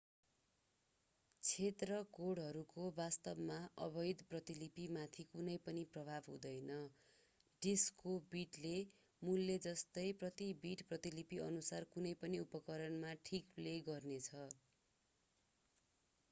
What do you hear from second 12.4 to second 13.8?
उपकरणमा ठिक प्ले